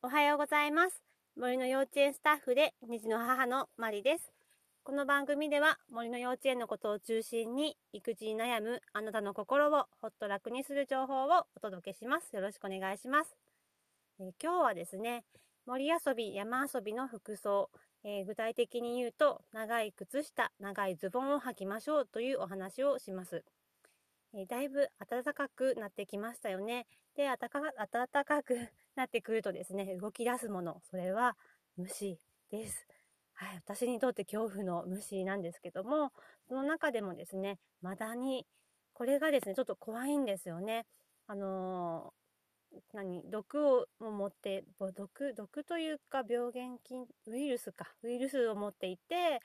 [0.00, 1.02] おはようございます。
[1.36, 4.32] 森の幼稚園スタッフで2児の母のマリです。
[4.84, 12.32] この番組では森の幼稚園のことを中心に育児に悩むあなたの心をほっと楽にする情報をお届けします。
[12.32, 13.36] よろしくお願いします。
[14.20, 15.24] え今日はですね、
[15.66, 17.68] 森遊び、山遊びの服装、
[18.04, 23.42] えー具体的に言うと長い靴下、長いズボンを履きましょうというお話をします。
[24.34, 26.86] えーだいぶ暖かくなってきましたよね。
[27.16, 28.56] で、暖か暖かく
[28.94, 31.36] なってくるとですね、動き出すもの、それは
[31.76, 32.18] 虫
[32.50, 32.86] です。
[33.34, 36.12] はい、私にとって恐怖の虫なんですけども、
[36.48, 38.46] その中でもですね、マダニ、
[38.92, 40.86] これがですね、ちょっと怖いんですよね。
[41.26, 42.18] あのー
[42.92, 49.40] 何毒を持って毒毒というか病原菌ウイルスかウイルスを持っていて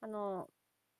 [0.00, 0.48] あの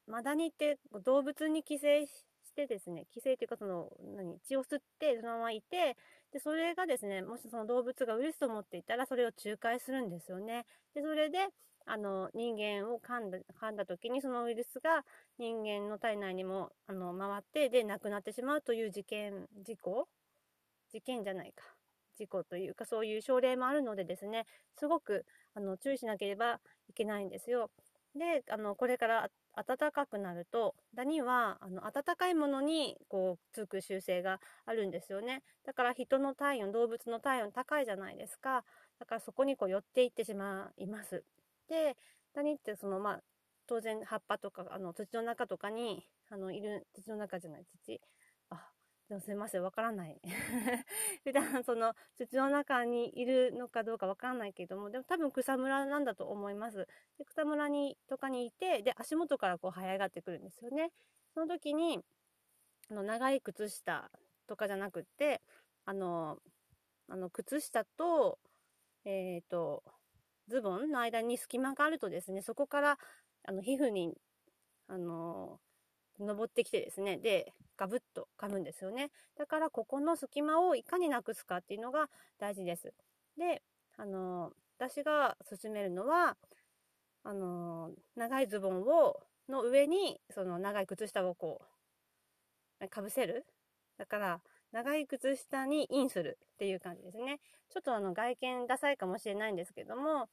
[0.06, 2.10] マダニって動物に寄生し
[2.58, 5.96] てですね寄生というかその何血を吸ってそのままいて
[6.32, 11.38] でそれがですねもしその動物がウイルスを持っていたらそれを仲介するんですよねでそれで
[11.86, 15.04] あの人間を噛んだ噛んだ時にそのウイルスが
[15.38, 20.08] 人間の体内にもあの回ってで亡くなってしまうという事件事故
[20.92, 21.64] 事件じゃないか
[22.18, 24.46] 事故というかそういう症例もあるのでですね
[24.76, 25.24] すごく
[25.54, 26.58] あの注意しなければ
[26.90, 27.70] いけないんですよ。
[28.14, 35.42] であのこれから暖かくなるとダニはあの暖かいものにこうつく習性があるんですよね。
[35.64, 38.64] だから人の体温動物の体温高いじゃないですか。
[38.98, 41.24] だからそこにこう寄っていってしまいます。
[41.68, 41.96] で
[42.34, 43.20] ダニってそのまあ
[43.66, 48.00] 当然葉っぱとかあの土の中とかにあのいる土の中じゃない土。
[49.08, 50.20] でもすいません、わからない。
[51.24, 56.86] 普段その土の中にいるのかどうかわからないけれども、でも多分草むらなんだと思います。
[57.16, 60.92] で草むらにとかにいて、で足元からこう這い上がってくるんですよね。
[61.32, 62.04] その時に、
[62.90, 64.10] あの長い靴下
[64.46, 65.40] とかじゃなくって、
[65.86, 66.38] あの、
[67.08, 68.38] あの靴下と、
[69.06, 69.82] えっ、と、
[70.48, 72.98] ズボンの間に隙間があるとですね、そこから
[73.44, 74.14] あの皮膚に、
[74.86, 75.60] あの、
[76.18, 79.10] 登ってきてですね、で、ガブッと噛むんですよね。
[79.38, 82.08] だからここの隙間をいかになくすかっていうのが
[82.38, 82.92] 大事です。
[83.38, 83.62] で、
[83.96, 86.36] あの、私が勧めるのは、
[87.24, 91.62] あの、長いズボンを、の上に、その長い靴下をこ
[92.80, 93.46] う、かぶせる。
[93.96, 94.40] だから、
[94.72, 97.40] 長い靴下にインするっていう感じですね。
[97.70, 100.28] ちょっとあの外見ダサいかもしれないんですけども、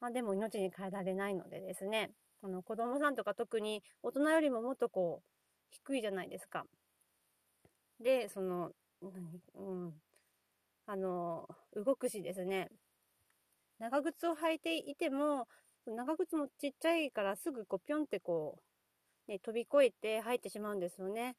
[0.00, 2.10] まあでも命に変えられないのでですね、
[2.42, 5.26] あの子供さんとか特に大人よりももっとこう、
[5.70, 6.66] 低いじゃないですか。
[8.00, 9.40] で、その、何？
[9.54, 9.94] うん。
[10.86, 12.68] あの、動くしですね。
[13.78, 15.48] 長靴を履いていても、
[15.86, 18.58] 長靴もちっちゃいからすぐこうぴょんってこ
[19.28, 21.36] う、ね、飛び越えて入ってしまうんですよね。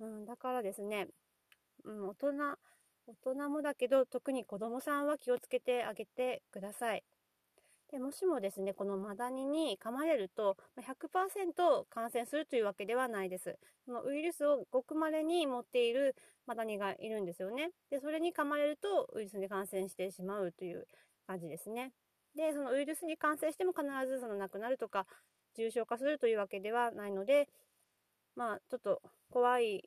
[0.00, 1.08] うん、だからですね、
[1.84, 2.32] うん、大人、
[3.06, 7.04] 大人もだけど、特に子供さんは気をつけてあげてください。
[7.90, 13.58] でもしもですね、このマダニに噛まれると、100%感染するというわけではないです。
[13.86, 16.14] そのウイルスをごく稀に持っている
[16.46, 17.70] マダニがいるんですよね。
[17.90, 20.86] で、それに噛まれるとウイルスに感染してしまうという
[21.26, 21.92] 感じですね。
[22.34, 25.06] で、そのウイルスに感染しても必ずその亡くなるとか、
[25.56, 27.48] 重症化するというわけではないので、
[28.36, 29.00] まあ、ちょっと
[29.30, 29.82] 怖い、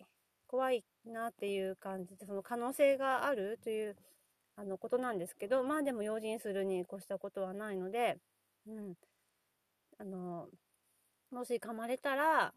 [0.47, 3.95] 怖いなっていう感じで、その可能性があるという
[4.61, 8.17] あのことなんですけど、まあでも用心するに越したことはないので、
[8.67, 8.93] うん。
[9.97, 10.47] あの、
[11.31, 12.53] もし噛まれたら、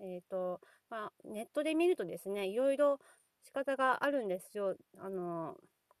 [0.00, 2.98] えっ、と、まあ、ネットで見るとですね、いろいろ
[3.42, 4.74] 仕方があるんですよ。
[4.98, 5.56] あの、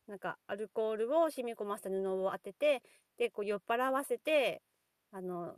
[0.06, 2.82] なんか、アルコールを染み込ませた布を当てて、
[3.18, 4.62] で、こう、酔っ払わせて、
[5.12, 5.56] あの、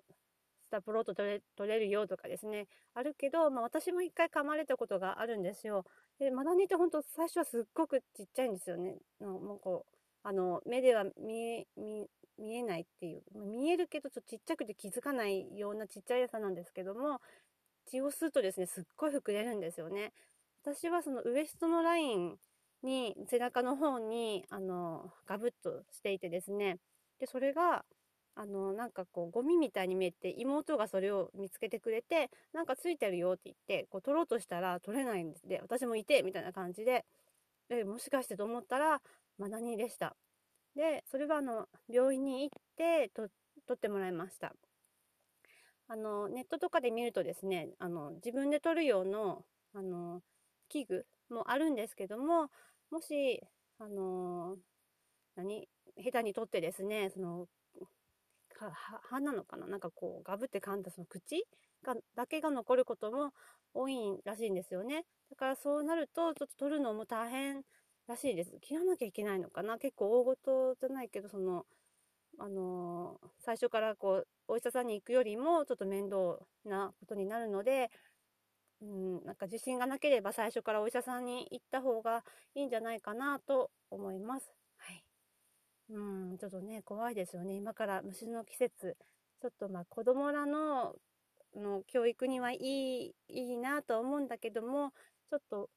[0.70, 5.84] タプロート取れ取れるよとかですね、あるけど、まあ、私も一回噛まれたことがあるんですよ。
[6.18, 8.96] で、マダニって本当最初はすっごくちっちゃいんですよね。
[9.20, 12.08] のもうこう、あの、目では見え、見
[12.38, 17.20] 見えないっていう、見えるけどちょっとちっちゃくて気づかないようなちっちゃいさなんですけども、
[17.86, 20.12] 血を吸うとですね、すっごい膨れるんですよね。
[20.62, 22.36] 私はそのウエストのライン
[22.82, 26.78] に、背中の方に、あの、ガブッとしていてですね、
[27.18, 27.84] で、それが、
[28.36, 35.60] あの、なんかこう、ゴミみたいに見えて、妹がそれを見つけてくれて、なんかついてるよって言って、こう、取ろうとしたら取れないんで。
[35.60, 37.04] 私もいて、みたいな感じで、
[37.68, 39.02] で、もしかしてと思ったら、
[39.38, 40.16] マダニでした。
[40.76, 43.28] で、それはあの、病院に行って、と、
[43.66, 44.54] 取ってもらいました。
[45.88, 49.44] あの、ネットとかで見るとですね、あの、自分で取る用の、
[49.74, 50.22] あの、
[50.68, 52.48] 器具もあるんですけども、
[52.90, 53.40] もし、
[53.78, 54.56] あの、
[55.36, 55.68] 何？
[55.98, 57.48] 下手に取ってですね、その、
[58.60, 58.72] か
[59.08, 59.66] 歯なのかな？
[59.66, 61.46] なんかこう、ガブって噛んだその口？
[61.84, 63.32] が、だけが残ることも
[63.72, 65.04] 多いらしいんですよね。
[65.30, 67.62] だからそうなると、ちょっと取るのも大変
[68.06, 68.58] らしいです。
[68.60, 69.78] 切らなきゃいけないのかな？
[69.78, 71.64] 結構大ごとじゃないけど、その、
[72.38, 77.90] あのー、最初からこう、お医者さんに行くよりもちょっと面倒なことになるので、
[78.82, 82.24] うん、なんか自信がなければ最初からお医者さんに行った方が
[82.54, 84.52] いいんじゃないかなと思います。
[85.90, 87.54] うん、ちょっとね、怖いですよね。
[87.54, 88.96] 今から虫の季節。
[89.42, 90.94] ちょっとまあ子供らの
[91.56, 94.92] の教育にはいい、いいなと思うんだけども、
[95.30, 95.68] ちょっと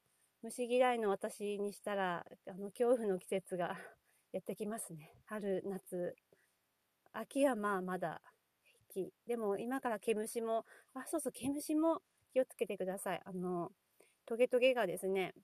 [0.42, 3.76] 虫嫌いの私にしたら、あの、恐怖の季節が
[4.32, 5.12] やってきますね。
[5.26, 6.14] 春、夏。
[7.12, 8.20] 秋はまあまだ
[8.62, 9.12] 平気。
[9.26, 10.64] でも今から毛虫も、
[10.94, 12.02] あ、そうそう、毛虫も
[12.32, 13.20] 気をつけてください。
[13.24, 13.72] あの、
[14.26, 15.34] トゲトゲがですね、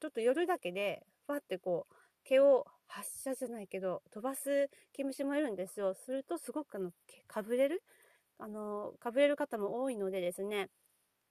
[0.00, 1.95] ちょっと夜だけで、ふわってこう、
[2.28, 5.94] 毛を発射じゃないけど、飛ばす毛虫もいるんですよ。
[5.94, 6.92] するとすごくあの、
[7.26, 7.82] かぶれる？
[8.38, 10.68] あの、かぶれる方も多いのでですね、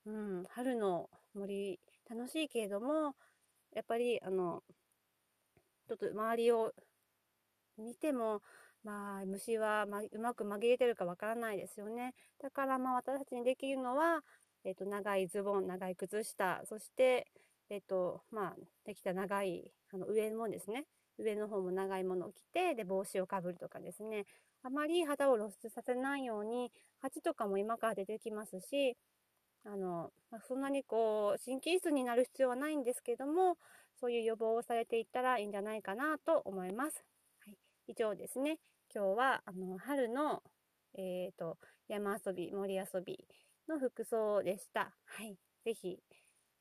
[0.06, 3.16] うん、春の森、楽しいけれども、
[3.76, 4.64] やっぱり、あの、
[5.88, 6.74] ちょっと周りを
[7.78, 8.42] 見ても、
[8.84, 12.14] まあ、虫は、ま、うまく紛れてるかわからないですよね。
[12.42, 14.22] だから、まあ、私たちにできるのは、
[14.64, 17.28] えっ、ー、と、長いズボン、長い靴下、そして、
[17.70, 20.86] えっ、と、まあ、できた長い、あの、上もですね、
[21.18, 24.26] 上の方も長いものを着て、で、帽子をかぶるとかですね、
[24.64, 28.98] あまり肌を露出させないように、蜂とかも今から出てきますし、
[29.64, 33.58] あの、まあ、そんなにこう、神経質になる必要はないんですけども、
[34.00, 37.04] そういう予防をされていったらいいんじゃないかなと思います。
[37.46, 37.58] はい、
[37.88, 38.60] 以上ですね。
[38.94, 40.44] 今日は、あの、春の、
[40.94, 41.58] えっ、ー、と、
[41.88, 43.26] 山遊び、森遊び
[43.68, 44.94] の服装でした。
[45.06, 45.38] はい。
[45.64, 46.00] ぜひ、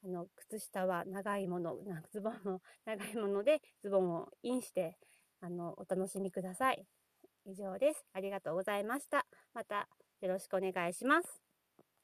[0.05, 1.77] あの、靴下は長いもの、
[2.13, 4.99] ズボンも長いもので、ズボンをインして、
[5.41, 6.87] あの、お楽しみください。
[7.47, 8.07] 以上です。
[8.13, 9.27] ありがとうございました。
[9.55, 9.89] また
[10.21, 11.54] よろしくお願いします。